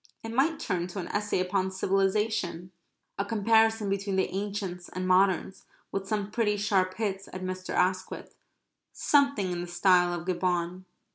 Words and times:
It 0.23 0.31
might 0.33 0.57
turn 0.59 0.87
to 0.87 0.99
an 0.99 1.09
essay 1.09 1.39
upon 1.39 1.69
civilization. 1.69 2.71
A 3.19 3.23
comparison 3.23 3.87
between 3.87 4.15
the 4.15 4.33
ancients 4.33 4.89
and 4.89 5.07
moderns, 5.07 5.65
with 5.91 6.07
some 6.07 6.31
pretty 6.31 6.57
sharp 6.57 6.95
hits 6.95 7.27
at 7.31 7.43
Mr. 7.43 7.71
Asquith 7.75 8.33
something 8.91 9.51
in 9.51 9.61
the 9.61 9.67
style 9.67 10.11
of 10.19 10.25
Gibbon. 10.25 10.85